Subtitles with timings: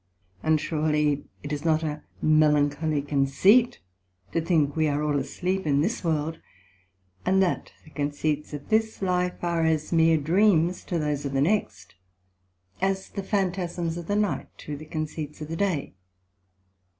[0.41, 3.81] And surely it is not a melancholy conceit
[4.31, 6.39] to think we are all asleep in this World,
[7.23, 11.41] and that the conceits of this life are as meer dreams to those of the
[11.41, 11.93] next,
[12.81, 15.93] as the Phantasms of the night, to the conceits of the day.